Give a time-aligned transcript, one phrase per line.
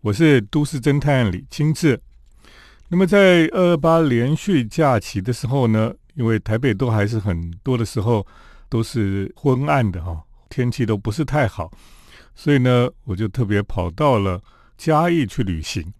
[0.00, 2.00] 我是都市侦探李清志。
[2.88, 8.24] 那么在二二八连续假期的时候呢，因为台北都还是很多的时候
[8.68, 11.70] 都是昏暗的哈，天气都不是太好，
[12.36, 14.40] 所以呢，我就特别跑到了
[14.76, 15.92] 嘉义去旅行。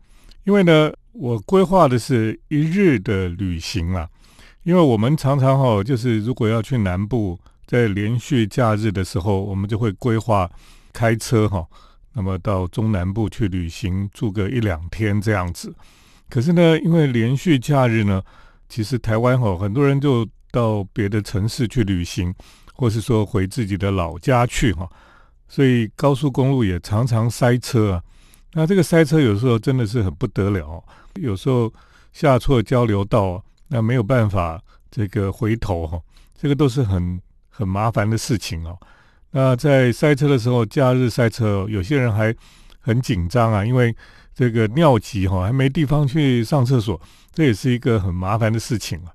[0.45, 4.09] 因为呢，我规划的是一日的旅行啊，
[4.62, 7.37] 因为我们常常哈，就是如果要去南部，
[7.67, 10.49] 在连续假日的时候，我们就会规划
[10.93, 11.67] 开车哈，
[12.19, 15.73] 那么到中南部去旅行，住个一两天这样子。
[16.29, 18.20] 可是呢，因为连续假日呢，
[18.69, 22.34] 其实台湾哈很多人就到别的城市去旅行，
[22.75, 24.91] 或是说回自己的老家去哈，
[25.47, 28.02] 所以高速公路也常常塞车啊。
[28.53, 30.83] 那这个塞车有时候真的是很不得了，
[31.14, 31.73] 有时候
[32.12, 36.00] 下错交流道，那没有办法这个回头哈，
[36.37, 38.77] 这个都是很很麻烦的事情哦。
[39.30, 42.34] 那在塞车的时候，假日塞车，有些人还
[42.80, 43.95] 很紧张啊，因为。
[44.38, 47.00] 这个尿急哈，还没地方去上厕所，
[47.34, 49.11] 这也是一个很麻烦的事情啊。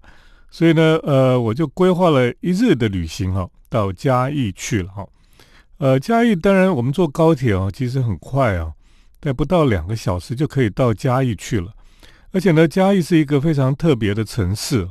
[0.52, 5.08] 所以呢，呃，我就规划了一日的旅行哈，到嘉义去了哈。
[5.78, 8.74] 呃，嘉义当然我们坐高铁哦，其实很快啊，
[9.22, 11.72] 在不到两个小时就可以到嘉义去了。
[12.34, 14.90] 而且呢，嘉义是一个非常特别的城市，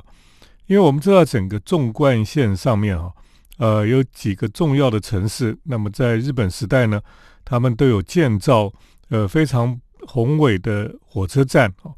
[0.64, 3.12] 因为我们知道整个纵贯线上面哈，
[3.58, 7.00] 呃，有几个重要的城市，那么在日本时代呢，
[7.44, 8.72] 他们都有建造
[9.08, 9.80] 呃非常。
[10.04, 11.94] 宏伟的火车站哦，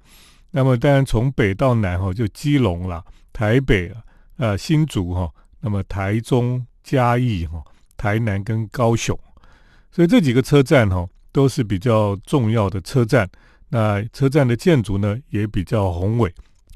[0.50, 3.02] 那么当然从北到南哈，就基隆啦、
[3.32, 4.02] 台北啊、
[4.36, 5.26] 呃新竹哈，
[5.60, 7.64] 那么台中、嘉义哈、
[7.96, 9.18] 台南跟高雄，
[9.90, 13.26] 所以这几个车站哈都是比较重要的车站。
[13.70, 16.30] 那车站的建筑呢也比较宏伟。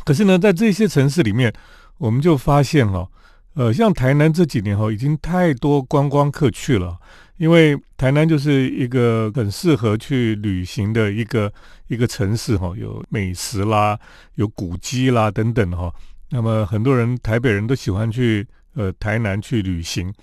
[0.07, 1.53] 可是呢，在这些城市里面，
[1.99, 3.07] 我们就发现哈，
[3.59, 6.97] 呃，像台南这几年哈，已经太多观光客去了。
[7.39, 11.53] 因为台南就是一个很适合去旅行的一个
[11.89, 13.99] 一个城市哈，有美食啦，
[14.37, 15.93] 有古迹啦等等哈。
[16.31, 20.15] 那么很多人台北人都喜欢去呃台南去旅行。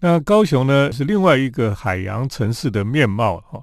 [0.00, 3.62] 那高雄呢是另外一个海洋城市的面貌哈。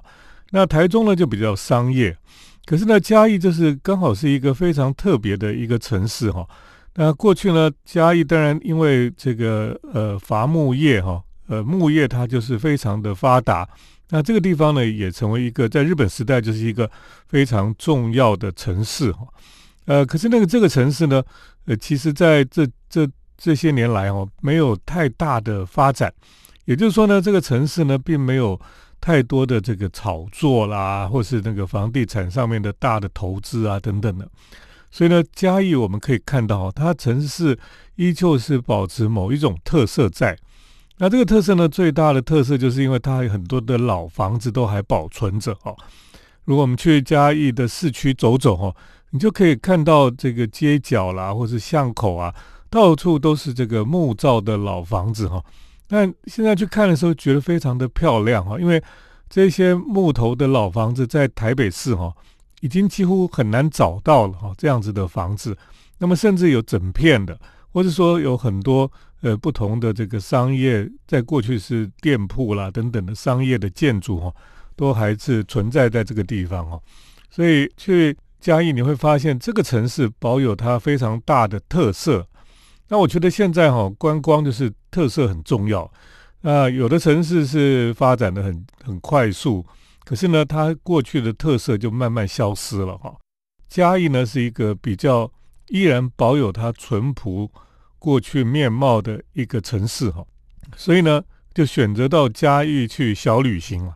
[0.50, 2.18] 那台中呢就比较商业，
[2.66, 6.48] 可是呢嘉义就是刚好是一个非常特别的一个城市哈。
[6.96, 11.22] 那过去呢嘉义当然因为这个呃伐木业哈。
[11.48, 13.68] 呃，木业它就是非常的发达，
[14.10, 16.90] 那这个地方呢，也成为一个在日本时代就是一个
[17.28, 19.28] 非常重要的城市哈。
[19.84, 21.22] 呃，可是那个这个城市呢，
[21.66, 23.06] 呃，其实在这这
[23.38, 26.14] 这些年来哦，没有太大的发展，
[26.64, 28.58] 也就是说呢，这个城市呢，并没有
[29.02, 34.26] 太多的这个炒作啦，或是那个房地产上面的大的投资啊等等的，
[34.92, 37.58] 所以呢，嘉义我们可以看到，它城市
[37.96, 40.38] 依旧是保持某一种特色在。
[40.98, 45.76] 那这个特色呢，最大的特色就是因为它有很多的老房子都还保存着哦。
[46.46, 48.76] 如果我们去嘉义的市区走走哦，
[49.12, 52.34] 你就可以看到这个街角啦，或是巷口啊，
[52.70, 55.44] 到处都是这个木造的老房子哈。
[55.90, 58.82] 那现在去看的时候，觉得非常的漂亮哈，因为
[59.30, 62.14] 这些木头的老房子在台北市哈，
[62.62, 65.56] 已经几乎很难找到了哈，这样子的房子。
[66.00, 67.38] 那么甚至有整片的，
[67.72, 68.90] 或者说有很多。
[69.24, 74.34] 呃，不同的这个商业，在过去是店铺啦等等的商业的建筑哈，
[74.76, 76.82] 都还是存在在这个地方哦。
[77.30, 82.28] 所以去嘉义你会发现，这个城市保有它非常大的特色。
[82.88, 85.88] 那我觉得现在哈，观光就是特色很重要。
[86.42, 89.64] 那有的城市是发展的很很快速，
[90.04, 93.16] 可是呢，它过去的特色就慢慢消失了哈。
[93.68, 95.32] 嘉义呢是一个比较
[95.68, 97.52] 依然保有它淳朴。
[98.04, 100.26] 过去面貌的一个城市哈，
[100.76, 101.22] 所以呢，
[101.54, 103.96] 就选择到嘉义去小旅行了。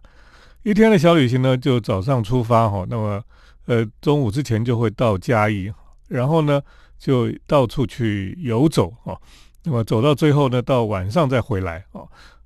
[0.62, 3.24] 一天的小旅行呢，就早上出发哈，那么
[3.66, 5.74] 呃中午之前就会到嘉义，
[6.08, 6.62] 然后呢
[7.00, 9.20] 就到处去游走哈，
[9.64, 12.06] 那么走到最后呢，到晚上再回来啊，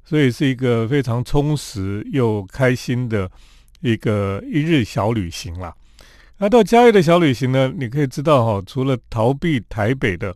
[0.10, 3.30] 所以是一个非常充实又开心的
[3.82, 5.72] 一个一日小旅行啦。
[6.40, 10.36] 那到嘉义的小旅行呢，你可以知道哈，除了逃避台北的。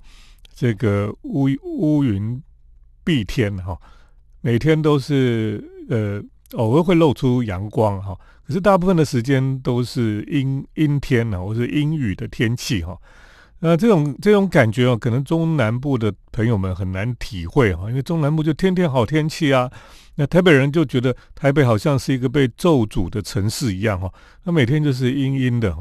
[0.55, 2.39] 这个乌乌云
[3.03, 3.75] 蔽天哈，
[4.41, 6.21] 每天都是呃
[6.55, 8.15] 偶尔会露出阳光哈，
[8.45, 12.95] 可是大部分的时间都是阴阴天呢，或是阴雨的天气哈。
[13.65, 19.71] 那这种这种感觉哦，可能中南部的朋友们很难体会哈，因为中南部就天天好天气啊。
[20.15, 24.11] 那台北人就觉得台北好像是一个被咒诅的城市一样哈，
[24.43, 25.73] 那每天就是阴阴的。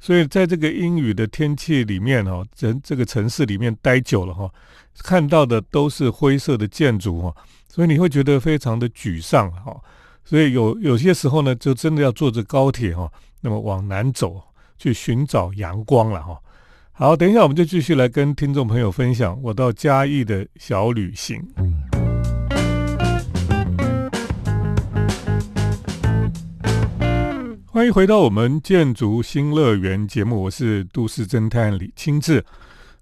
[0.00, 4.50] 所以在这个阴雨的天气里面哈，人这个城市里面待久了哈，
[4.98, 7.34] 看到的都是灰色的建筑哈，
[7.68, 9.80] 所以你会觉得非常的沮丧哈。
[10.24, 13.08] 所以有有些时候呢，就真的要坐着高铁哈，
[13.40, 14.42] 那么往南走
[14.78, 16.36] 去寻找阳光了哈。
[17.00, 21.42] 好，等一下我们就继续来跟听众朋友分享我到嘉义的小旅行。
[27.68, 32.44] 欢迎回到我们建筑新乐园节目，我是都市侦探李清志。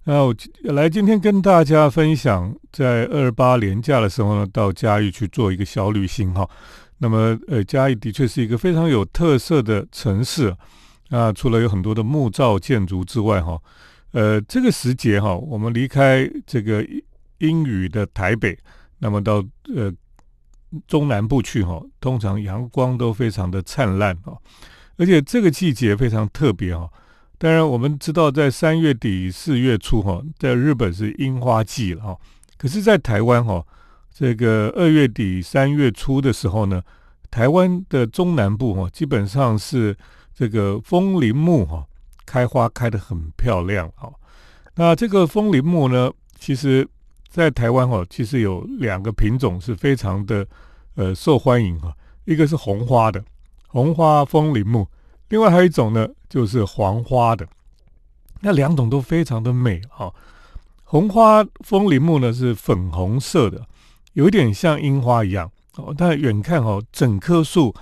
[0.04, 6.48] 那我来今天跟大家分享，在二八年假的时候呢，到嘉义去做一个小旅行哈。
[6.98, 10.54] 那么，呃，嘉义的确是一个非常有特色的城市
[11.08, 11.32] 啊。
[11.32, 13.60] 除了有很多的木造建筑之外哈，
[14.12, 16.86] 呃，这个时节哈，我们离开这个
[17.38, 18.58] 阴雨的台北，
[18.98, 19.44] 那么到
[19.74, 19.92] 呃。
[20.86, 24.36] 中南部去哈，通常阳光都非常的灿烂哦，
[24.98, 26.86] 而且这个季节非常特别哈。
[27.38, 32.18] 当然，我们知道在三月底四月初哈，在日本是樱花季了哈。
[32.58, 33.66] 可是，在台湾哈，
[34.12, 36.82] 这个二月底三月初的时候呢，
[37.30, 39.96] 台湾的中南部哈，基本上是
[40.34, 41.87] 这个枫林木哈
[42.28, 44.12] 开花开得很漂亮哦。
[44.74, 46.86] 那这个枫林木呢，其实。
[47.30, 50.44] 在台湾哦，其实有两个品种是非常的
[50.94, 51.94] 呃受欢迎哈，
[52.24, 53.22] 一个是红花的
[53.68, 54.88] 红花枫林木，
[55.28, 57.46] 另外还有一种呢就是黄花的，
[58.40, 60.12] 那两种都非常的美哈。
[60.84, 63.62] 红花枫林木呢是粉红色的，
[64.14, 67.72] 有一点像樱花一样哦，但远看哦，整棵树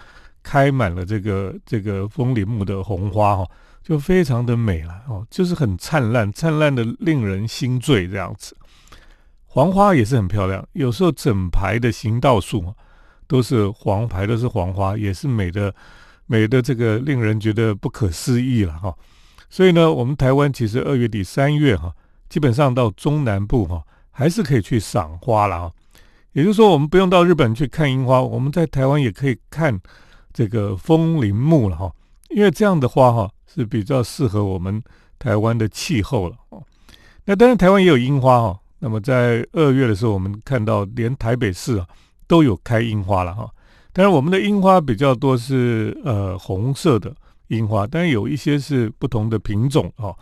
[0.43, 3.47] 开满了这个这个枫林木的红花哈，
[3.87, 8.57] 就非常的美了哦，就是很灿烂，灿烂的令人心醉这样子。
[9.45, 12.75] 黄花也是很漂亮，有时候整排的行道树
[13.29, 15.73] 都是黄排，都是黄花，也是美的，
[16.27, 18.93] 美的这个令人觉得不可思议了哈。
[19.49, 21.95] 所以呢，我们台湾其实二月底三月哈，
[22.29, 23.81] 基本上到中南部哈，
[24.11, 25.73] 还是可以去赏花了哈。
[26.33, 29.81] 也就是说，我们不用到日本去看樱花，我们在台湾也可以看
[30.33, 31.93] 这个枫林木了哈。
[32.31, 34.81] 因为这样的花哈是比较适合我们
[35.19, 36.63] 台湾的气候了哦。
[37.25, 38.61] 那当然，台湾也有樱花哈。
[38.79, 41.87] 那么在二月的时候，我们看到连台北市啊
[42.29, 43.51] 都有开樱花了哈。
[43.93, 47.13] 但是，我们的樱花比较多是呃红色的
[47.49, 50.15] 樱花，但是有一些是不同的品种哈。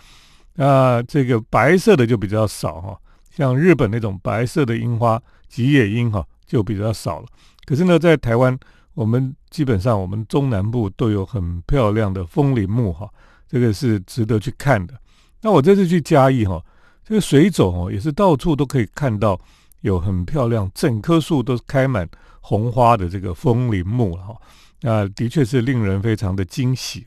[0.54, 2.96] 那这个白色的就比较少哈，
[3.30, 7.26] 像日本那种白色的樱花吉野樱哈就比较少了。
[7.66, 8.56] 可是呢，在台湾，
[8.94, 13.08] 我们基本上我们中南部都有很漂亮的枫林木哈，
[13.46, 14.94] 这个是值得去看的。
[15.42, 16.64] 那我这次去嘉义哈。
[17.06, 19.38] 这个水种哦，也是到处都可以看到
[19.82, 22.08] 有很漂亮，整棵树都开满
[22.40, 24.34] 红花的这个枫林木哈。
[24.80, 27.04] 那的确是令人非常的惊喜。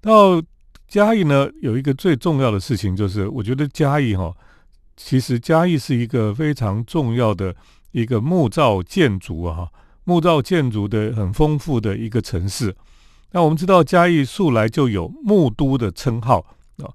[0.00, 0.42] 到
[0.88, 4.34] 嘉义呢，有一个最重要的事情就是，我觉得嘉义哈，
[4.96, 7.54] 其实嘉义是一个非常重要的
[7.90, 9.68] 一个木造建筑啊，
[10.06, 12.74] 木造建筑的很丰富的一个城市。
[13.32, 16.38] 那我们知道嘉义素来就有木都的称号
[16.78, 16.88] 啊。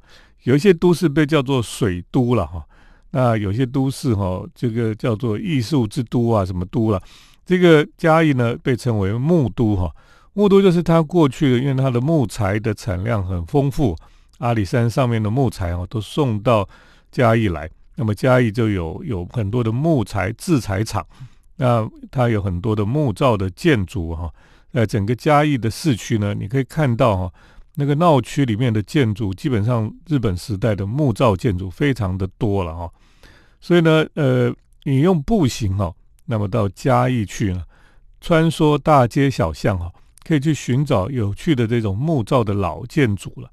[0.44, 2.66] 有一些都市被叫做水都了哈，
[3.12, 7.00] 那有些都市哈，这个叫做艺术之都啊，什么都了。
[7.46, 9.92] 这个嘉义呢，被称为木都哈，
[10.34, 13.96] 木都就是它过去的，因为它的木材的产量很丰富，
[14.40, 16.68] 阿里山上面的木材哦，都送到
[17.12, 21.06] 嘉义来，那么嘉义就有有很多的木材制材厂，
[21.58, 24.34] 那它有很多的木造的建筑哈，
[24.72, 27.34] 在整个嘉义的市区呢，你可以看到哈。
[27.76, 32.92] 那个闹区里面的建筑，基本上日本时代的木造建筑非常的多了哈，
[33.62, 34.54] 所以呢，呃，
[34.84, 35.92] 你用步行哈，
[36.26, 37.64] 那么到嘉义去呢，
[38.20, 39.90] 穿梭大街小巷哈，
[40.26, 43.50] 可以去寻找有趣的这种木造的老建筑了。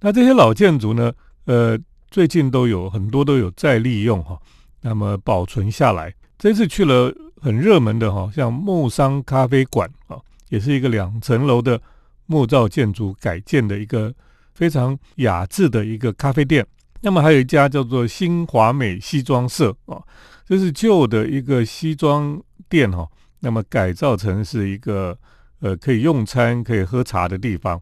[0.00, 1.12] 那这些老建筑呢，
[1.44, 1.78] 呃，
[2.10, 4.40] 最近都有很多都有再利用哈，
[4.80, 6.12] 那么保存下来。
[6.38, 11.80] 这次去了很热门的哈，像木商咖啡馆啊，也是一个两层楼的。
[12.28, 14.12] 木造建筑改建的一个
[14.52, 16.66] 非常雅致的一个咖啡店，
[17.00, 20.02] 那么还有一家叫做新华美西装社啊，
[20.44, 22.36] 这是旧的一个西装
[22.68, 25.16] 店哈，那么改造成是一个
[25.60, 27.80] 呃可以用餐、可以喝茶的地方。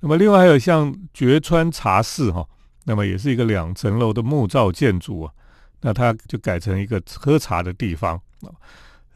[0.00, 2.44] 那么另外还有像绝川茶室哈，
[2.86, 5.32] 那么也是一个两层楼的木造建筑啊，
[5.80, 8.20] 那它就改成一个喝茶的地方，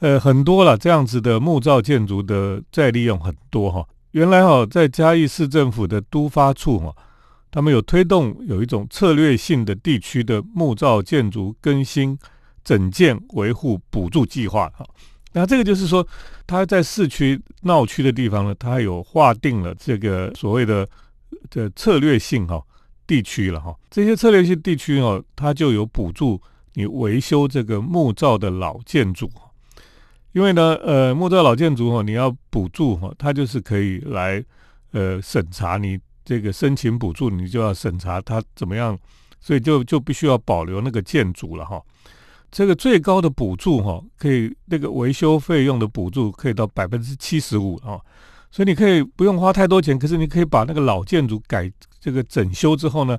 [0.01, 3.87] 呃很多了这样子的木造建筑的再利用很多哈。
[4.13, 6.95] 原来哈，在嘉义市政府的都发处哈，
[7.51, 12.19] 他们有推动有一种策略性的地区的木造建筑更新、
[12.65, 14.87] 整建、维护补助计划哈。
[15.33, 16.07] 那这个就是说，
[16.47, 20.89] 他在市区闹区的地方呢，他有划定了这个所谓的
[21.51, 22.63] 的策略性哈
[23.07, 23.75] 地区了哈。
[23.91, 26.41] 这些策略性地区哦，它就有补助
[26.75, 29.31] 你维修这个木造的老建筑。
[30.33, 34.45] 因为呢，呃，木造老建筑哈，你要补助哈，它就是可以来，
[34.91, 38.99] 呃审查，你这个申请补助，你就要审查它怎么样，
[39.41, 41.81] 所以就就必须要保留那个建筑了哈。
[42.51, 47.99] 这个最高的补助哈，可以那个维修费用的补助可以到百分之七十五啊，
[48.51, 53.17] 所以你可以不用花太多钱，可是你可以把那个老建筑改这个整修之后呢，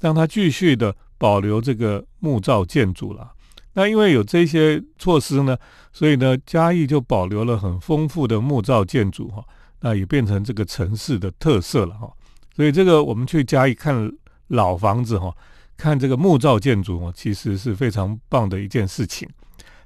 [0.00, 3.32] 让它继续的保留这个木造建筑了。
[3.74, 5.56] 那因为有这些措施呢，
[5.92, 9.44] 所以呢，嘉义就保留了很丰富的木造建筑哈，
[9.80, 12.10] 那也变成这个城市的特色了哈。
[12.56, 14.10] 所以这个我们去嘉义看
[14.48, 15.32] 老房子哈，
[15.76, 19.28] 看这个木造建筑哦，其实是非常棒的一件事情。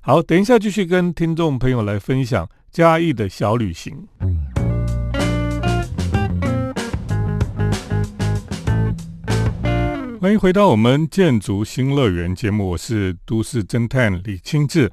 [0.00, 4.08] 好，等一下继续跟听众朋友来分享嘉义的小旅行。
[10.22, 14.88] 欢迎回到我们建筑新乐园节目，我是都市侦探李清志，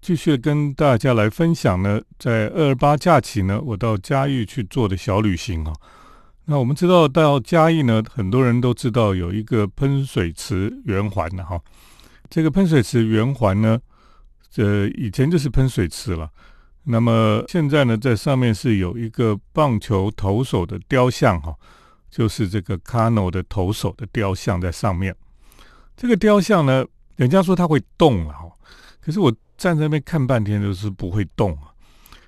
[0.00, 5.74] 继续跟大家来分享呢，在二二八假期呢，我到嘉义去做的小旅行啊。
[6.46, 11.60] 那我们知道到嘉义呢，很多人都知道有一个喷水池圆环的哈。
[12.30, 13.78] 这个喷水池圆环呢，
[14.50, 16.30] 这以前就是喷水池了。
[16.84, 21.54] 那么现在呢，在上面是有一个棒球投手的雕像哈。
[22.12, 25.16] 就是这个卡诺的投手的雕像在上面，
[25.96, 26.84] 这个雕像呢，
[27.16, 28.52] 人家说它会动了哈，
[29.00, 31.72] 可是我站在那边看半天都是不会动啊，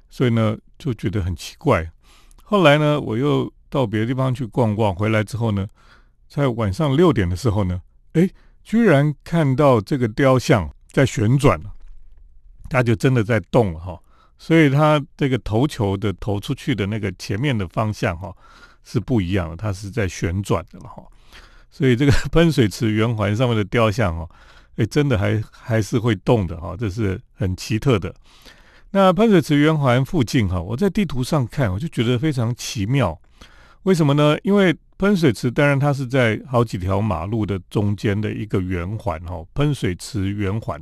[0.09, 1.93] 所以呢就觉得很奇怪。
[2.43, 5.69] 后来呢，我又到别的地方去逛逛，回来之后呢，
[6.29, 7.83] 在晚上六点的时候呢，
[8.15, 8.27] 哎，
[8.63, 11.71] 居然看到这个雕像在旋转了，
[12.71, 14.01] 它就真的在动了哈，
[14.39, 18.35] 所以它这个投球的投出去的那个前面的方向哈。
[18.85, 21.03] 是不一样的，它是在旋转的了哈，
[21.71, 24.29] 所以这个 喷水池圆环上面的雕像哦，
[24.77, 28.15] 哎，真的还还是会动的哈，这是很奇特的。
[28.91, 33.19] 那喷水池圆环附近哈，我在地图上看，我就觉得非常奇妙。
[33.83, 34.37] 为什么呢？
[34.45, 40.81] 因为喷水池当然它是在好几条马路的中间的一个圆环哈，喷水池圆环。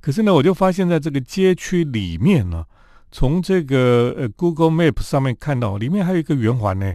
[0.00, 2.64] 可是呢，我就发现在这个街区里面呢，
[3.10, 6.92] 从这个呃 Google Map 上面看到，里面还有一个圆环呢。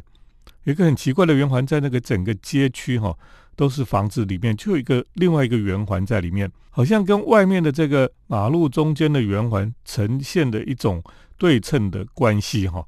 [0.68, 3.18] 有一个很奇怪的圆环，在那个整个街区哈，
[3.56, 11.02] 都是房子里面，就有一个另外一个圆环在里面，好像跟外面的这个马路中间的圆环呈现的一种
[11.38, 12.86] 对称的关系哈。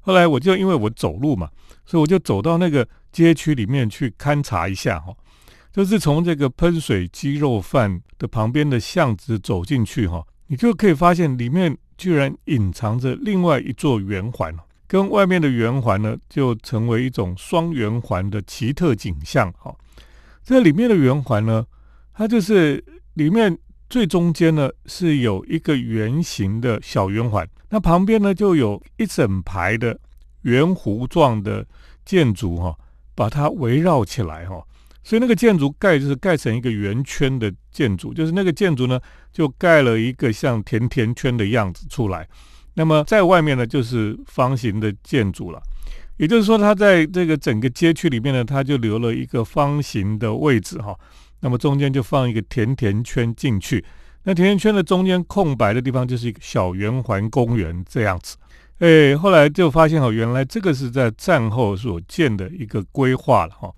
[0.00, 1.48] 后来我就因为我走路嘛，
[1.86, 5.16] 所以我就走到那个街区里面去勘察一下哈，
[5.72, 14.54] 就是从这个喷水鸡肉饭的旁边的巷子走进去哈，你就可以发现里面居然隐藏着另外一座圆环
[14.86, 19.52] 跟外面的圆环呢，就成为一种双圆环的奇特景象。
[19.58, 19.74] 哈，
[20.42, 21.66] 这里面的圆环呢，
[22.12, 29.98] 它就是里面最中间呢是有一个圆形的小圆环，那旁边呢就有一整排的
[30.42, 31.66] 圆弧状的
[32.04, 32.76] 建筑哈，
[33.14, 34.62] 把它围绕起来哈。
[35.02, 38.98] 所以那个建筑盖就是盖成一个圆圈的建筑，就是那个建筑呢
[39.32, 42.26] 就盖了一个像甜甜圈的样子出来。
[42.74, 45.62] 那么在外面呢，就是方形的建筑了，
[46.16, 50.96] 也就是说，它在这个整个街区里面呢，它就留了一个方形的位置哈。
[51.40, 53.84] 那么中间就放一个甜甜圈进去，
[54.24, 58.36] 那甜甜圈的中间空白的地方就是一个小圆环公园这样子。
[58.78, 63.70] 哎，后来就发现哦，原来这个是在战后所建的一个规划了哈。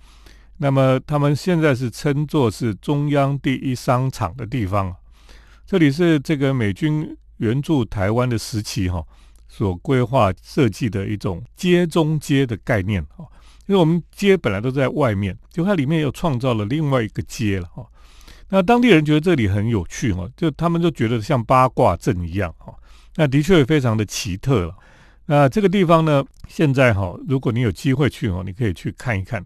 [0.57, 4.95] 那么他们现在是称作是中央第一商场的地方，
[5.67, 7.15] 这里是这个美军。
[7.39, 9.05] 援助台湾的时期哈，
[9.49, 13.25] 所规划设计的一种街中街的概念哈，
[13.67, 17.87] 因为我们街本来都在外面，就它里面又创造了另外一个街了哈。
[18.49, 22.75] 那当地人觉得这里很有趣哈，就他们就觉得像八卦阵一样哈。
[23.17, 24.75] 那的确非常的奇特了。
[25.27, 29.45] 那这个地方呢，现在哈，如果你有机会去哈，你可以去看一看，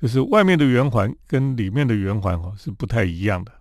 [0.00, 3.52] 就是外面的圆环跟里面的圆环哈是不太一样的。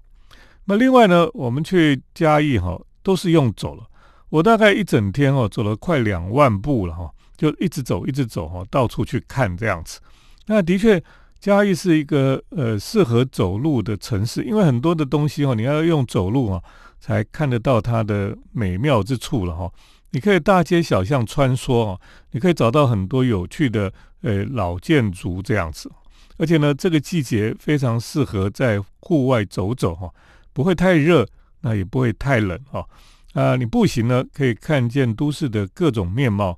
[0.65, 2.79] 那另外呢，我们去嘉义哈。
[3.01, 3.83] 都是用走了，
[4.29, 9.99] 我大概一整天哦，走了快两万步了哈，就一直走，一直走哈，到处去看这样子。
[10.47, 11.01] 那的确，
[11.39, 16.61] 嘉义是一个呃适合走路的城市，因为很多的东西哦，你要用走路啊，
[16.99, 19.71] 才看得到它的美妙之处了哈。
[20.11, 22.01] 你可以大街小巷穿梭哦，
[22.31, 25.89] 你可以找到很多有趣的呃老建筑这样子，
[26.37, 30.09] 而且呢，这个季节非常适合在户外走走哈，
[30.51, 31.25] 不会太热。
[31.61, 32.87] 那也不会太冷哈，
[33.33, 36.57] 啊，你步行呢可以看见都市的各种面貌，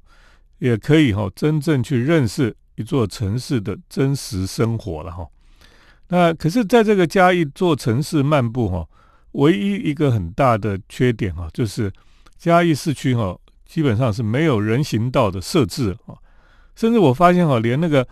[0.59, 5.27] 也可以哈真正去认识一座城市的真实生活了哈。
[6.07, 8.87] 那可是，在这个嘉义做城市漫步哈，
[9.31, 11.91] 唯一一个很大的缺点哈，就是
[12.37, 16.17] 嘉义市区哈基本上是没有人行道的设置哈，
[16.75, 18.07] 甚至我发现哈，连那个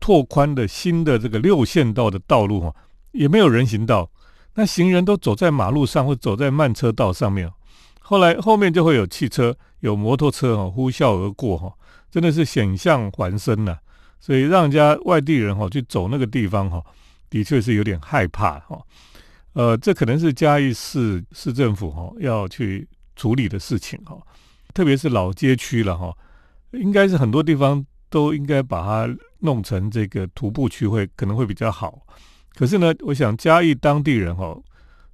[0.00, 2.74] 拓宽的新的这个六线道的道路哈，
[3.12, 4.10] 也没有人行道，
[4.54, 7.50] 那行人都走在马路上或走在慢车道上面。
[8.00, 11.72] 后来后面就会有汽车、有摩托车哈呼啸而过哈，
[12.10, 13.78] 真的是险象环生呐。
[14.20, 16.82] 所以让人家外地人哈去走那个地方哈，
[17.28, 18.80] 的确是有点害怕哈。
[19.52, 24.18] 呃，这可能是嘉义市市政府哈要去处理的事情哈，
[24.72, 26.12] 特别是老街区了哈，
[26.72, 32.00] 应该是很多地方都应该把它弄成这个徒步区会可能会比较好。
[32.54, 34.56] 可是呢，我想嘉义当地人哈。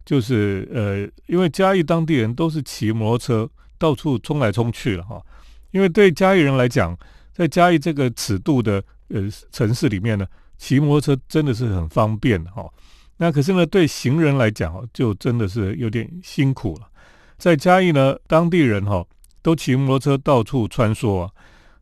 [0.03, 5.23] 就是呃，因为嘉义当地人都是骑摩托车到处冲来冲去了哈。
[5.71, 6.99] 因为对嘉义人来讲，
[7.33, 9.21] 在嘉义这个尺度的呃
[9.53, 10.27] 城市里面呢，
[10.59, 12.69] 骑摩托车真的是很方便哈。
[13.19, 16.89] 那可是呢，对行人来讲就真的是有点辛苦了。
[17.37, 19.07] 在嘉义呢，当地人哈
[19.43, 21.31] 都骑摩托车到处穿梭啊，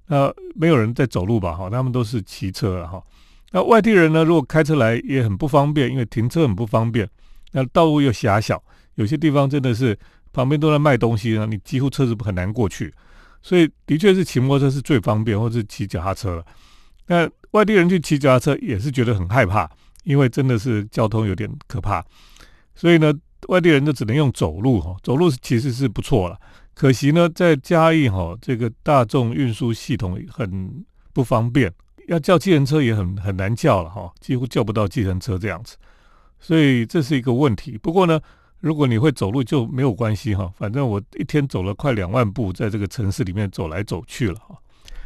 [0.08, 3.02] 那没有人在走路吧哈，他们都是骑车哈。
[3.52, 7.08] 那外地人呢，如果开车来也很不方便，因为停车很不方便。
[7.52, 8.62] 那道路又狭小，
[8.96, 9.98] 有些地方真的是
[10.32, 12.92] 旁边都在卖东西呢，你几乎车子很难过去，
[13.40, 16.44] 所以的确是骑摩托车是最方便，或是骑脚踏车。
[17.06, 19.66] 那外地人去骑脚踏车也是觉得很害怕，
[20.04, 22.04] 因为真的是交通有点可怕，
[22.74, 23.10] 所以呢，
[23.48, 26.38] 外地人就只能用走路哈，走路其实是不错了。
[26.74, 31.72] 可惜呢，在嘉义哈，这个大众运输系统很不方便，
[32.08, 35.76] 要叫计程车也很很难叫了哈，几乎叫不到计程车这样子。
[36.40, 37.76] 所以这是一个问题。
[37.76, 38.18] 不过呢，
[38.60, 40.50] 如果你会走路就没有关系哈。
[40.56, 44.56] 反正我一天走了快两万步，在这个城市里面走来走去了哈。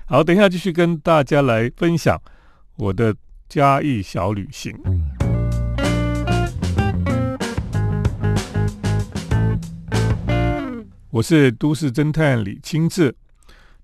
[0.07, 2.17] 好，等一下继续跟大家来分享
[2.77, 3.13] 我的
[3.49, 4.73] 嘉义小旅行。
[11.11, 13.13] 我是都市侦探李清志。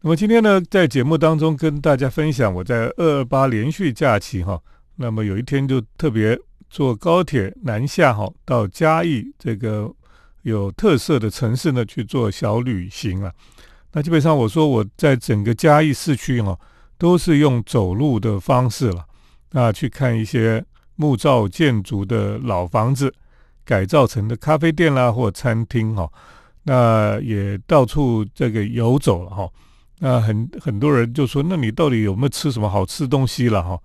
[0.01, 4.61] 那么今天呢，在节目当中跟大家分享我在二二八连续假期哈。
[4.97, 6.39] 那么有一天就特别。
[6.71, 9.91] 坐高铁南下哈，到嘉义这个
[10.43, 13.33] 有特色的城市呢去做小旅行啊。
[13.93, 16.55] 那基本上我说我在整个嘉义市区哈，
[16.99, 19.03] 都是用走路的方式了。
[19.53, 20.63] 那去看一些
[20.97, 23.15] 木造建筑的老房子，
[23.65, 26.07] 改造成的咖啡店啦或餐厅哈。
[26.65, 29.49] 那也到处这个游走了哈。
[30.01, 33.79] 那很很多人就说，那你到底有没有吃什么好吃东西了哈？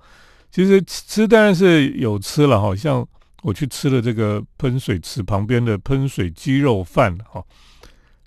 [0.51, 3.05] 其实吃当然是有吃了哈，像
[3.41, 7.43] 我去吃了这个喷水池旁边的喷水鸡肉饭哈，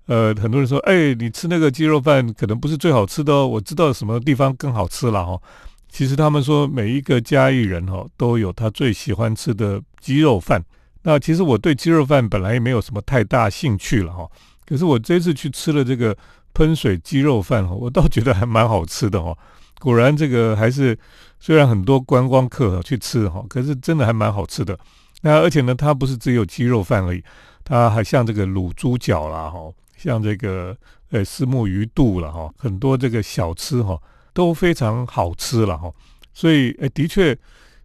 [0.07, 5.41] 呃，很多人说，哎，你吃那个鸡肉饭可能不是最好吃的哦，我知道什么地方更好吃了哈。
[5.89, 10.63] 其实他们说每一个嘉义人哈都有他最喜欢吃的鸡肉饭。
[11.03, 14.29] 那其实我对鸡肉饭本来也没有什么太大兴趣了哈，
[14.67, 16.15] 可是我这次去吃了这个
[16.57, 19.37] 喷水鸡肉饭哈， 我倒觉得还蛮好吃的哈。
[19.79, 20.99] 果然，这个还是
[21.39, 24.79] 虽然很多观光客去吃哈，可是真的还蛮好吃的。
[25.21, 27.23] 那而且呢，它不是只有鸡肉饭而已，
[27.63, 30.75] 它还像这个卤猪脚啦哈，像这个
[31.11, 34.01] 呃丝木鱼肚了哈，很多这个小吃哈
[34.33, 35.93] 都非常好吃了哈。
[36.33, 37.37] 所以诶，的确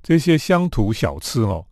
[0.02, 1.66] 这些乡土小吃哦，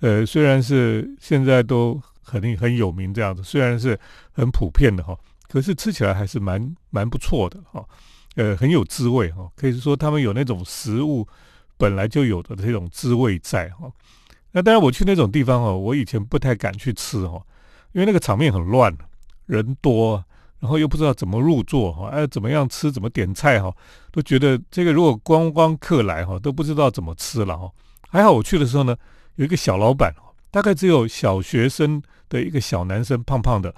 [0.00, 3.98] 呃虽然是现在都很很有名这样子，虽然是
[4.32, 5.14] 很普遍的哈，
[5.56, 7.82] 可是吃起来还是蛮蛮不错的哈。
[8.34, 11.26] 呃，很有滋味哈，可以说他们有那种食物
[11.78, 13.90] 本来就有的这种滋味在哈。
[14.52, 17.40] 那当然，我去那种地方哦，我以前不太敢去吃哈，
[17.92, 18.94] 因为那个场面很乱，
[19.46, 20.22] 人多，
[20.58, 23.74] 然后又不知道怎么入座哈，哎，怎么样吃，怎么点菜哈，
[24.12, 27.72] 都觉得这个如果观光客来哈，都不知道怎么吃了哈。
[28.10, 28.94] 还好我去的时候呢，
[29.36, 30.14] 有一个小老板，
[30.50, 33.74] 大概只有小学生的一个小男生，胖胖的，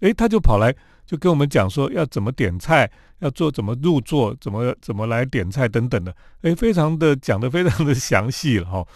[0.00, 0.76] 诶，他就跑来。
[1.04, 8.86] 就跟我们讲说要怎么点菜，要做怎么入座，怎么怎么来点菜等等的，哎，非常的讲的非常的详细了哈。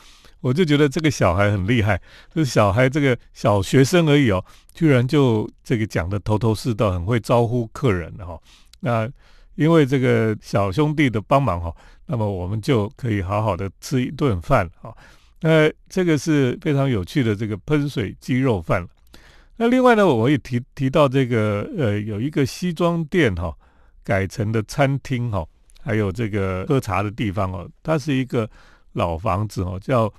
[0.41, 2.01] 我就觉得这个小孩很厉害，
[2.33, 8.39] 就是小孩这个小学生而已哦，居然就这个讲的头头是道，很会招呼客人哈。
[8.81, 9.11] 那
[9.57, 11.75] 因为这个小兄弟的帮忙哈，
[12.07, 14.95] 那么我们就可以好好的吃一顿饭哈。
[15.41, 18.87] 那这个是非常有趣的这个喷水鸡肉饭。
[19.59, 23.57] 那另外呢，我也提提到这个呃，有一个西装店哈，
[24.05, 25.47] 改成的餐厅哈，
[25.81, 28.49] 还有这个喝茶的地方哦，它是一个
[28.93, 30.13] 老房子哦，叫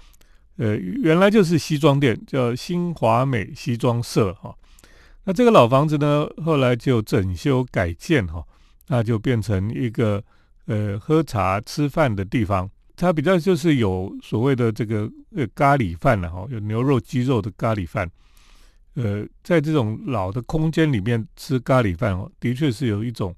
[0.57, 4.55] 呃原来就是西装店，叫新华美西装社哈。
[5.23, 8.43] 那这个老房子呢，后来就整修改建哈，
[8.87, 10.23] 那就变成一个
[10.65, 12.67] 呃喝茶吃饭的地方。
[12.95, 18.09] 它比较就是有所谓的这个呃咖喱饭了哈，有牛肉鸡肉的咖喱饭。
[18.97, 23.31] 呃，在这种老的空间里面吃咖喱饭哦，的确是有一种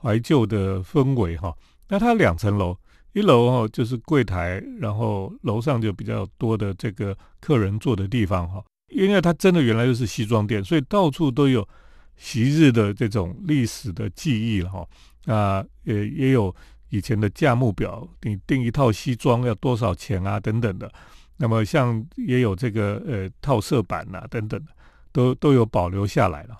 [0.00, 1.54] 怀旧的氛围哈。
[1.88, 2.74] 那它两层楼，
[3.12, 8.64] 一楼哦就是柜台，然后楼上就比较多的这个客人坐的地方哈。
[8.88, 11.68] 因为它真的原来就是西装店，所以到处都有
[12.16, 14.88] 昔日的这种历史的记忆了哈。
[15.26, 16.54] 啊，也也有
[16.88, 20.90] 以前的价目表，你订一套西装要多少钱啊等等的。
[21.36, 24.70] 那么像也有这个呃套色板呐等等的，
[25.14, 26.58] 都都有保留下来了。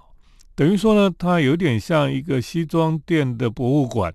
[0.55, 4.15] 等于说呢，它有点像一个西装店的博物馆。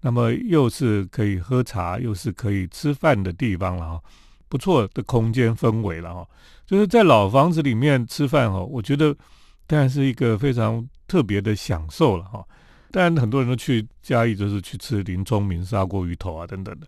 [0.00, 4.00] 那么又是可以喝茶，又是可以吃饭的地方了哈，
[4.48, 6.24] 不错的空间氛围了哈。
[6.64, 9.12] 就是在老房子里面吃饭哈，我觉得
[9.66, 12.44] 当然是一个非常特别的享受了哈。
[12.92, 16.86] 当然很多人都去嘉义，就是去吃林聪明砂锅鱼头啊等等的，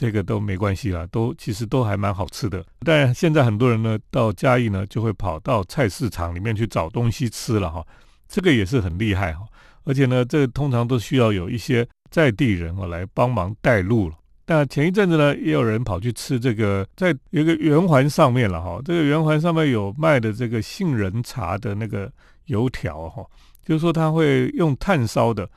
[0.00, 2.64] 这个都没关系啦，都其实都还蛮好吃的。
[2.80, 7.86] 但现在很多人呢到嘉义呢，就会跑到菜市场里面去找东西吃了哈，
[8.26, 9.44] 这个也是很厉害哈。
[9.84, 11.86] 而且呢，这通常都需要有一些。
[12.10, 14.16] 在地人哦来帮忙带路了。
[14.44, 18.80] 那前一阵子呢，也有人跑去吃这个，在一个圆环上面了哈。
[18.84, 22.10] 这个圆环上面有卖的这个杏仁茶的那个
[22.46, 23.24] 油条哈，
[23.64, 25.48] 就是说他会用炭烧的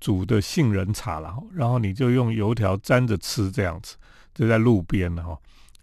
[0.00, 3.96] 煮的杏仁茶了，然后你就用油条沾着吃这样子，
[4.34, 5.38] 就在路边了哈。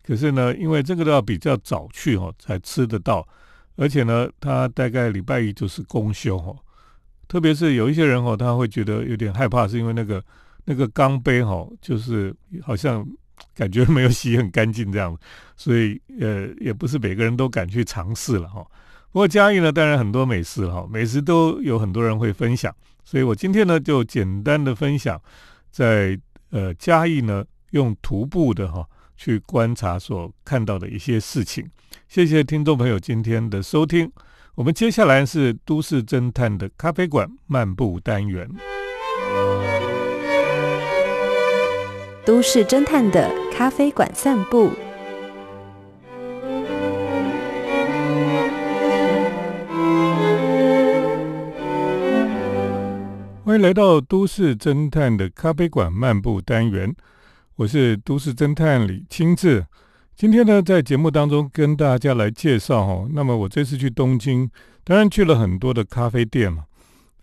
[0.06, 3.26] 可是呢，因为这个都要比较早去哦才吃得到，
[3.76, 6.58] 而且呢，他大概礼拜一就是公休哦。
[7.28, 10.24] 特别是有一些人哦，他会觉得有点害怕，是因为那个
[10.66, 13.04] 那个钢杯哈，就是好像
[13.56, 15.18] 感觉没有洗很干净这样，
[15.56, 18.62] 所以呃，也不是每个人都敢去尝试了哈。
[19.12, 25.22] 不过嘉义呢，当然很多美食哈，美食都有很多人会分享，所以我今天呢就简单的分享
[25.72, 28.88] 在呃嘉义呢用徒步的哈
[29.18, 31.70] 去观察所看到的一些事情。
[32.08, 34.12] 谢谢听众朋友今天的收听。
[34.56, 38.48] 我们接下来是都市侦探的咖啡馆漫步单元。
[42.26, 44.72] 都市侦探的咖啡馆散步。
[53.54, 56.92] 欢迎来到都市侦探的咖啡馆漫步单元，
[57.56, 59.64] 我是都市侦探李清志。
[60.16, 63.08] 今天呢，在节目当中跟大家来介绍哈。
[63.14, 64.50] 那么我这次去东京，
[64.84, 66.66] 当然去了很多的咖啡店嘛。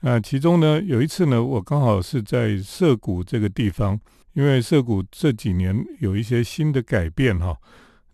[0.03, 3.99] 啊，其中呢有一次呢，我刚好是在涩谷这个地方，
[4.35, 7.57] 因为涩谷这几年有一些新的改变哈。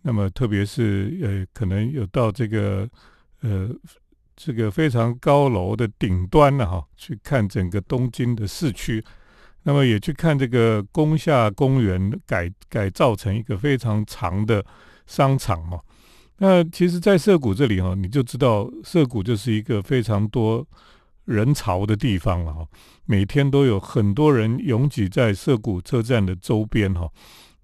[0.01, 2.89] 那么特别是呃，可能有到这个
[3.41, 3.69] 呃
[4.37, 9.03] 这个非常高楼的顶端呢哈，去看整个东京的市区。
[9.63, 14.63] 那么也去看这个宫下公园改改造成一个非常长的
[15.05, 15.83] 商场哦。
[16.37, 20.65] 那其实，在涩谷这里哈，你就知道涩谷就是一个非常多
[21.25, 22.65] 人潮的地方了哈。
[23.05, 27.09] 每天都有很多人拥挤在涩谷车站的周边哈。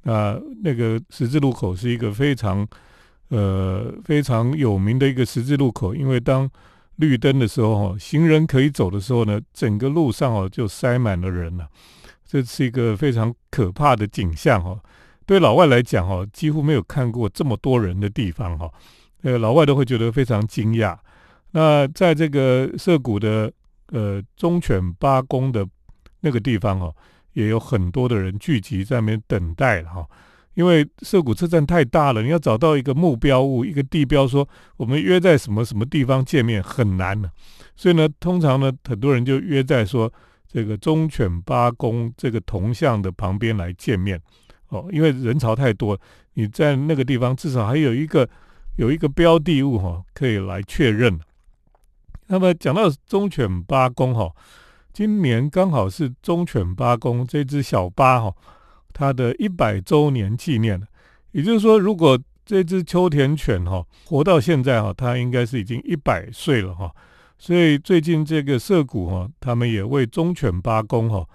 [0.01, 2.67] 那那个十字路口是一个非常
[3.29, 6.49] 呃非常有名的一个十字路口，因为当
[6.97, 11.67] 绿灯的时候哈，行人可以走的时候呢，整个路上哦就塞满了人了。
[12.25, 14.79] 这是一个非常可怕的景象哈，
[15.25, 18.71] 对老外来讲哈，几乎没有看过这么多人的地方哈，
[19.21, 20.97] 呃，老外都会觉得非常惊讶。
[21.51, 23.51] 那在这个涩谷的
[23.87, 25.67] 呃忠犬八公的
[26.21, 26.91] 那个地方哈，
[27.33, 30.07] 也有很多的人聚集在那边等待了哈。
[30.55, 37.31] 因为涩谷车站太大了，你要找到一个目标物、一个地标，说我们约在什么什么地方见面很难的。
[37.75, 40.11] 所以呢，通常呢，很多人就约在说
[40.47, 44.21] 这个忠犬八公这个铜像的旁边来见面
[44.69, 45.99] 哦，因为人潮太多，
[46.35, 48.29] 你在那个地方至少还有一个
[48.75, 51.19] 有一个标的物哈，可以来确认。
[52.27, 54.31] 那么讲到忠犬八公哈，
[54.93, 58.31] 今年刚好是忠犬八公这只小八哈。
[58.93, 60.81] 它的一百周年纪念
[61.31, 66.93] 也就是说，如果这只秋田犬哈活到现在哈，它应该是已经一百岁了哈。
[67.37, 71.27] 所以最近这个涩谷哈，他们也为忠犬八公哈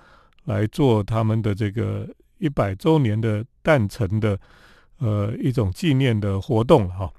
[0.45, 4.39] 来做他们的这个一百周年的诞辰的
[4.99, 7.13] 呃一种纪念的活动了哈。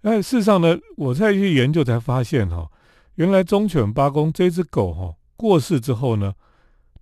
[0.00, 2.70] 但事实上呢，我再去研究才发现哈，
[3.16, 6.34] 原来忠犬八公这只狗哈过世之后呢，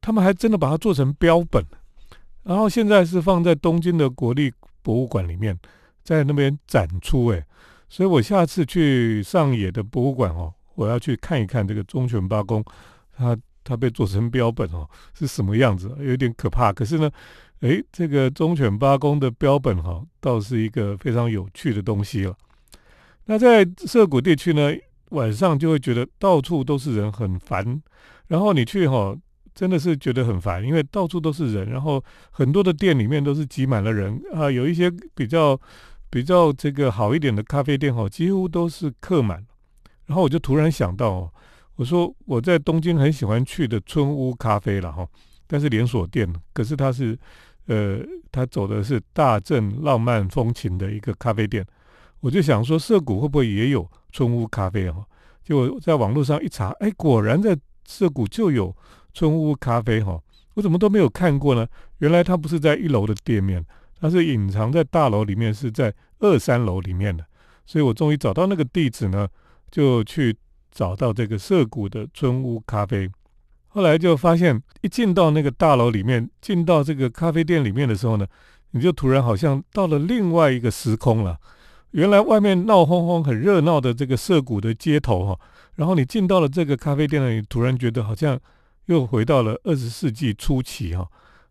[0.01, 1.65] 他们还真的把它做成标本。
[2.43, 5.57] 然后现在是放在东京的国立博物馆里面，
[6.03, 7.47] 在那边展出哎，
[7.89, 12.65] 所以我下次去上野的博物馆哦，我要去看一看这个忠犬八公，
[13.15, 16.73] 它它被做成标本哦是什么样子，有点可怕。
[16.73, 17.11] 可是呢，
[17.61, 22.35] 诶，这个忠犬八公的标本哈，倒是一个非常有趣的东西了。
[23.27, 24.73] 那在涩谷地区呢，
[25.11, 27.83] 晚上就会觉得到处都是人，很烦。
[28.29, 29.15] 然后你去哈。
[29.61, 35.61] 真的是觉得很烦，因为到处都是人，然后很多的店里面都是挤满了人啊，有一些比较
[36.09, 39.45] 比较这个好一点的咖啡店哈，几乎都是客满。
[40.07, 41.31] 然后我就突然想到，
[41.77, 45.07] 我说我在东京很喜欢去的村屋咖啡了哈，
[45.47, 47.19] 但是连锁店，可是它是
[47.67, 47.99] 呃，
[48.33, 51.63] 它走的是大正浪漫风情的一个咖啡店，
[52.21, 55.05] 我就想说涩谷会不会也有村屋咖啡哈？
[55.45, 58.75] 结果在网络上一查，哎，果然在涩谷就有。
[59.13, 60.21] 村屋咖啡哈，
[60.55, 61.67] 我怎么都没有看过呢？
[61.99, 63.65] 原来它不是在一楼的店面，
[64.01, 67.25] 它是隐藏在大楼里面，是在二三楼里面的。
[67.67, 69.29] 所以我终于找到那个地址呢，
[69.71, 70.37] 就去
[70.71, 73.09] 找到这个涩谷的村屋咖啡。
[73.69, 78.27] 后来就发现，一进到那个大楼里面，进到这个咖啡店里面的时候呢，
[78.71, 81.39] 你就突然好像到了另外一个时空了。
[81.93, 85.39] 原来外面闹哄哄、很热闹的这个涩谷的街头哈，
[85.77, 88.41] 然后你进到了这个咖啡店呢，你突然觉得好像。
[88.91, 91.09] 又回到了二十世纪初期哈，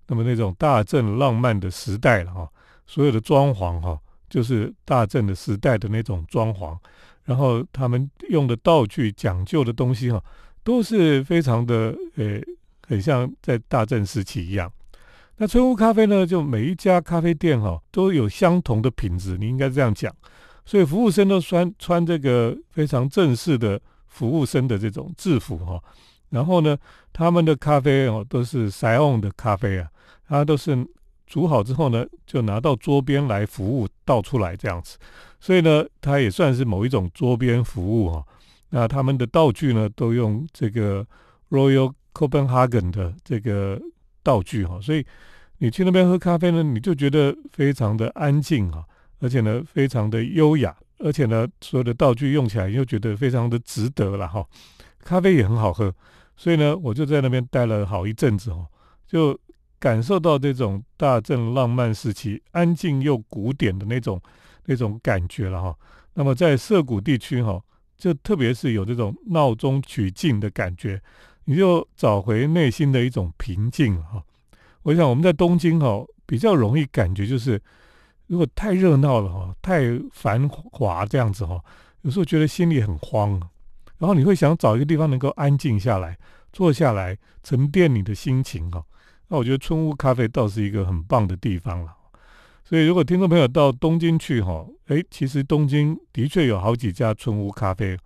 [0.08, 2.50] 那么那种大正浪漫的时代了哈，
[2.86, 3.98] 所有的装潢哈，
[4.30, 6.78] 就是大正的时代的那种装潢，
[7.24, 10.22] 然后他们用的道具讲究的东西哈，
[10.66, 12.42] 都是非常的呃，
[12.86, 14.70] 很像在大正时期一样。
[15.38, 20.14] 那春屋咖啡呢，就每一家咖啡店哈都有相同的品质，你应该这样讲，
[20.66, 25.82] 所以服务生都穿穿这个非常正式的服务生的这种制服哈。
[26.30, 26.78] 然后呢，
[27.12, 29.90] 他们的咖啡哦都是 Sion 的咖啡啊，
[30.28, 30.88] 它都是
[31.26, 34.98] 煮好之后呢，就拿到桌边来服务倒出来这样子，
[35.40, 38.24] 所以呢，它也算是某一种桌边服务哈。
[38.70, 41.06] 那他们的道具呢，都用这个
[41.50, 43.82] Royal Copenhagen 的这个
[44.22, 45.06] 道具哈，所以
[45.58, 48.86] 你去那边喝咖啡呢，你就觉得非常的安静哈，
[49.20, 54.46] 而且呢，非常的优雅，而且呢，所有的道具用起来又觉得非常的值得了哈。
[55.04, 55.94] 咖啡也很好喝。
[56.40, 58.66] 所以呢，我就在那边待了好一阵子哦，
[59.06, 59.38] 就
[59.78, 64.22] 感受到这种大正浪漫时期安静又古典的那种
[64.64, 65.76] 那种感觉了哈。
[66.14, 67.62] 那么在涩谷地区哈，
[67.98, 71.02] 就特别是有这种闹中取静的感觉，
[71.44, 74.24] 你就找回内心的一种平静哈。
[74.84, 77.62] 我想我们在东京哈比较容易感觉就是，
[78.28, 79.82] 如果太热闹了哈，太
[80.14, 81.62] 繁华这样子哈，
[82.04, 83.38] 有时候觉得心里很慌。
[84.00, 86.18] 然后你会想找一个地方能够安静下来，
[86.52, 88.84] 坐下来沉淀你的心情哈。
[89.28, 91.94] 那我觉得春屋咖啡倒是一个很棒的地方了。
[92.64, 97.98] 所以如果听众朋友到东京去哈，诶，其实东京的确有好几家春屋咖啡，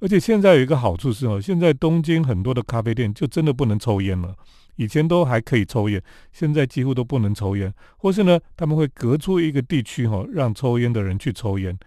[0.00, 4.34] 而且现在有一个好处是哦，现在东京很多的咖啡店就真的不能抽烟了，
[4.76, 11.78] 以前都还可以抽烟，现在几乎都不能抽烟，或是呢他们会隔出一个地区哈，让抽烟的人去抽烟。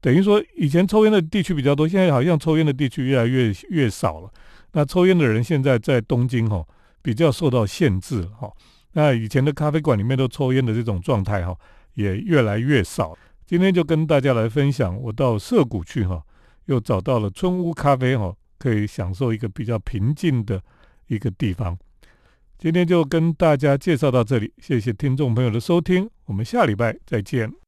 [0.00, 4.30] 等于说，以前抽烟的地区比较多，现在好像抽烟的地区越来越越少了。
[4.72, 6.64] 那抽烟的人现在在东京哈，
[7.02, 8.52] 比较受到限制哈。
[8.92, 11.56] 那以前的咖啡馆里面都抽烟的这种状态哈，
[11.94, 13.16] 也越来越少。
[13.46, 16.22] 今天就跟大家来分享，我到涩谷去哈，
[16.66, 20.62] 又找到了春屋咖啡哈，可以享受一个比较平静的
[21.06, 21.76] 一个地方。
[22.58, 27.67] 今天就跟大家介绍到这里，谢谢听众朋友的收听，我们下礼拜再见。